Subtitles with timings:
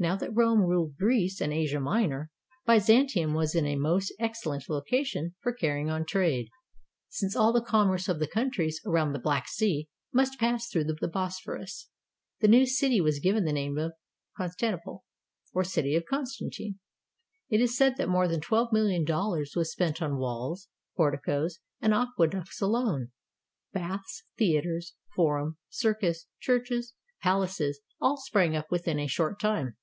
[0.00, 2.30] Now that Rome ruled Greece and Asia Minor,
[2.64, 6.50] Byzantium was in a most excellent location for carrying on trade,
[7.08, 11.08] since all the commerce of the countries around the Black Sea must pass through the
[11.08, 11.88] Bosphorus.
[12.38, 13.94] The new city was given the name of
[14.36, 15.04] Constantinople,
[15.52, 16.78] or city of Constantine.
[17.48, 21.92] It is said that more than twelve million dollars was spent on walls, porticoes, and
[21.92, 23.10] aqueducts alone.
[23.72, 29.74] Baths, thea ters, forum, circus, churches, palaces, all sprang up within a short time.